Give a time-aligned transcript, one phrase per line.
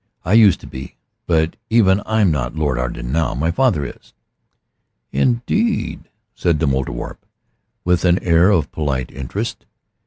[0.25, 0.95] "I used to be.
[1.27, 3.35] But even I'm not Lord Arden now.
[3.35, 4.13] My father is."
[5.11, 7.19] "Indeed?" said the Mouldierwarp
[7.85, 9.67] with an air of polite interest.